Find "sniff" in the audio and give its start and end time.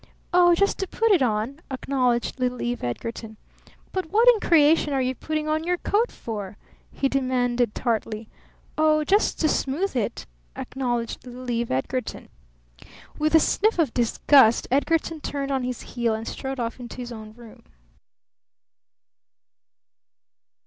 13.39-13.77